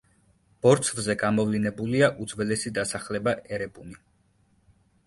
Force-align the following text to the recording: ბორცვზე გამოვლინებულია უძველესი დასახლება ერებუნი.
ბორცვზე 0.65 1.15
გამოვლინებულია 1.23 2.09
უძველესი 2.25 2.75
დასახლება 2.79 3.39
ერებუნი. 3.55 4.05